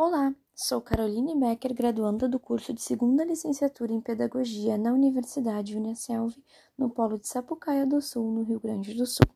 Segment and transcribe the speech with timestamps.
[0.00, 6.36] Olá, sou Caroline Becker, graduanda do curso de segunda licenciatura em Pedagogia na Universidade Unicelv,
[6.78, 9.26] no Polo de Sapucaia do Sul, no Rio Grande do Sul.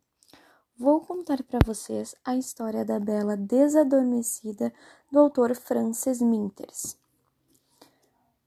[0.76, 4.72] Vou contar para vocês a história da bela desadormecida
[5.10, 6.96] do autor Frances Minters.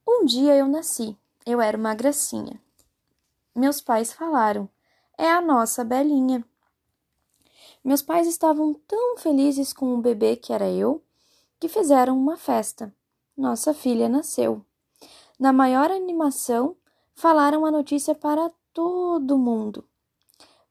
[0.07, 2.61] Um dia eu nasci, eu era uma gracinha.
[3.53, 4.69] Meus pais falaram:
[5.17, 6.45] é a nossa belinha.
[7.83, 11.03] Meus pais estavam tão felizes com o bebê que era eu
[11.59, 12.93] que fizeram uma festa.
[13.37, 14.65] Nossa filha nasceu.
[15.39, 16.77] Na maior animação,
[17.13, 19.87] falaram a notícia para todo mundo.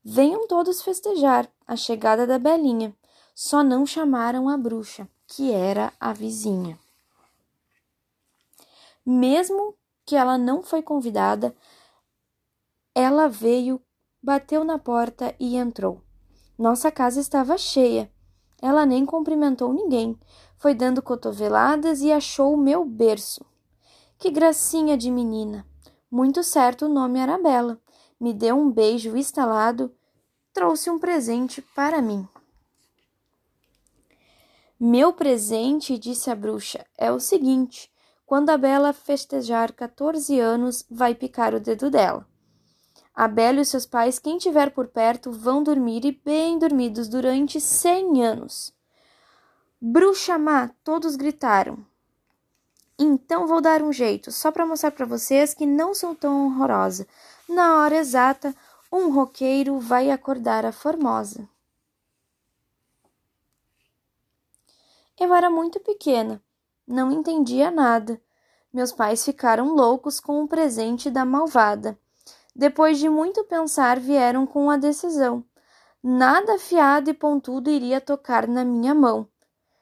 [0.02, 2.94] Venham todos festejar a chegada da Belinha.
[3.34, 6.78] Só não chamaram a bruxa, que era a vizinha.
[9.04, 9.74] Mesmo
[10.06, 11.54] que ela não foi convidada,
[12.94, 13.82] ela veio,
[14.22, 16.00] bateu na porta e entrou.
[16.56, 18.10] Nossa casa estava cheia.
[18.60, 20.18] Ela nem cumprimentou ninguém,
[20.56, 23.44] foi dando cotoveladas e achou o meu berço.
[24.18, 25.66] Que gracinha de menina!
[26.10, 27.80] Muito certo o nome era Bela.
[28.20, 29.92] Me deu um beijo estalado,
[30.52, 32.26] trouxe um presente para mim.
[34.78, 37.90] Meu presente, disse a bruxa, é o seguinte:
[38.24, 42.26] quando a Bela festejar 14 anos, vai picar o dedo dela.
[43.14, 47.60] A Bela e seus pais, quem tiver por perto, vão dormir e bem dormidos durante
[47.60, 48.74] cem anos.
[49.80, 51.86] Bruxa má, todos gritaram.
[52.98, 57.06] Então vou dar um jeito, só para mostrar para vocês que não sou tão horrorosa.
[57.48, 58.52] Na hora exata,
[58.90, 61.48] um roqueiro vai acordar a formosa.
[65.18, 66.42] Eu era muito pequena,
[66.84, 68.20] não entendia nada.
[68.72, 71.96] Meus pais ficaram loucos com o presente da malvada.
[72.54, 75.44] Depois de muito pensar, vieram com a decisão.
[76.02, 79.28] Nada afiado e pontudo iria tocar na minha mão.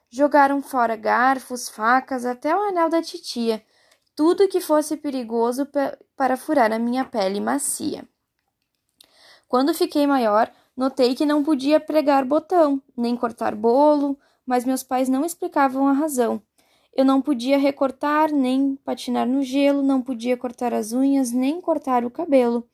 [0.09, 3.63] Jogaram fora garfos, facas, até o anel da titia,
[4.15, 5.67] tudo que fosse perigoso
[6.15, 8.07] para furar a minha pele macia.
[9.47, 15.07] Quando fiquei maior, notei que não podia pregar botão, nem cortar bolo, mas meus pais
[15.07, 16.41] não explicavam a razão.
[16.95, 22.05] Eu não podia recortar, nem patinar no gelo, não podia cortar as unhas, nem cortar
[22.05, 22.67] o cabelo.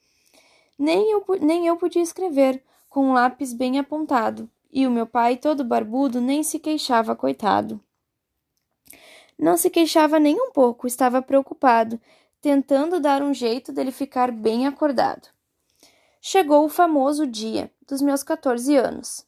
[0.77, 5.37] Nem eu, nem eu podia escrever, com um lápis bem apontado, e o meu pai,
[5.37, 7.81] todo barbudo, nem se queixava, coitado.
[9.37, 11.99] Não se queixava nem um pouco, estava preocupado,
[12.41, 15.29] tentando dar um jeito dele ficar bem acordado.
[16.19, 19.25] Chegou o famoso dia dos meus 14 anos,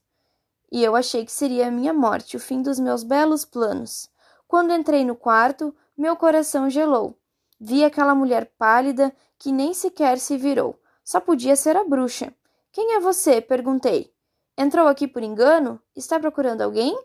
[0.69, 4.10] e eu achei que seria a minha morte, o fim dos meus belos planos.
[4.51, 7.17] Quando entrei no quarto, meu coração gelou.
[7.57, 10.77] Vi aquela mulher pálida que nem sequer se virou.
[11.05, 12.35] Só podia ser a bruxa.
[12.69, 13.39] Quem é você?
[13.39, 14.13] perguntei.
[14.57, 15.81] Entrou aqui por engano?
[15.95, 17.01] Está procurando alguém?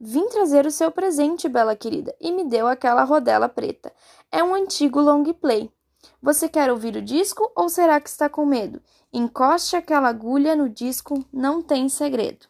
[0.00, 3.92] Vim trazer o seu presente, bela querida, e me deu aquela rodela preta.
[4.32, 5.70] É um antigo long play.
[6.20, 8.82] Você quer ouvir o disco ou será que está com medo?
[9.12, 12.48] Encoste aquela agulha no disco, não tem segredo.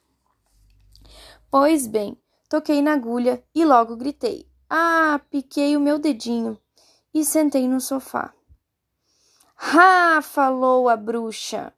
[1.51, 2.17] Pois bem,
[2.49, 6.59] Toquei na agulha e logo gritei: Ah, piquei o meu dedinho
[7.13, 8.33] e sentei no sofá.
[9.61, 11.75] Ah, falou a bruxa.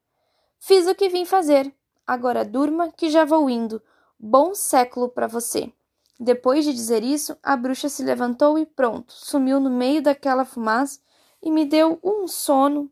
[0.61, 1.75] Fiz o que vim fazer.
[2.07, 3.83] Agora durma que já vou indo.
[4.19, 5.73] Bom século para você.
[6.19, 11.01] Depois de dizer isso, a bruxa se levantou e pronto, sumiu no meio daquela fumaça
[11.43, 12.91] e me deu um sono.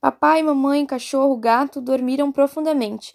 [0.00, 3.14] Papai, mamãe, cachorro, gato dormiram profundamente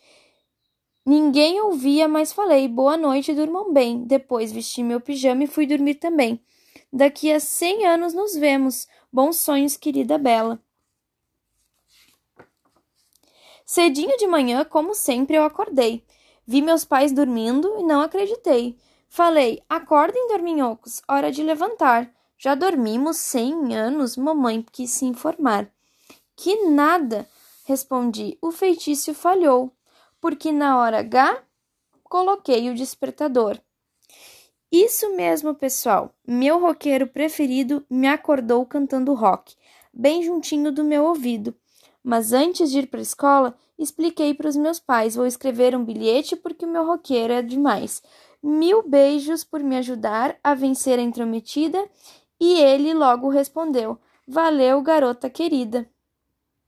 [1.07, 4.03] Ninguém ouvia, mas falei boa noite durmam bem.
[4.03, 6.38] Depois vesti meu pijama e fui dormir também.
[6.91, 8.90] Daqui a cem anos nos vemos.
[9.09, 10.62] Bons sonhos, querida Bela.
[13.66, 16.03] Cedinho de manhã, como sempre, eu acordei.
[16.45, 18.78] Vi meus pais dormindo e não acreditei.
[19.07, 22.12] Falei: acordem, dorminhocos, hora de levantar.
[22.38, 25.72] Já dormimos cem anos, mamãe quis se informar.
[26.35, 27.25] Que nada,
[27.63, 28.38] respondi.
[28.41, 29.72] O feitiço falhou
[30.27, 31.41] porque na hora H
[32.03, 33.57] coloquei o despertador.
[34.69, 36.13] Isso mesmo, pessoal.
[36.27, 39.56] Meu roqueiro preferido me acordou cantando rock,
[39.94, 41.56] bem juntinho do meu ouvido.
[42.03, 45.85] Mas antes de ir para a escola, expliquei para os meus pais: vou escrever um
[45.85, 48.03] bilhete porque o meu roqueiro é demais.
[48.44, 51.81] Mil beijos por me ajudar a vencer a intrometida.
[52.38, 53.97] E ele logo respondeu:
[54.27, 55.89] Valeu, garota querida.